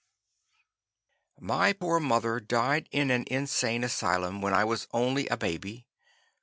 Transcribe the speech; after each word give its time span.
"My 1.39 1.73
poor 1.73 1.99
mother 1.99 2.39
died 2.39 2.89
in 2.91 3.11
an 3.11 3.23
insane 3.27 3.83
asylum 3.83 4.41
when 4.41 4.51
I 4.55 4.63
was 4.63 4.87
only 4.91 5.27
a 5.27 5.37
baby. 5.37 5.85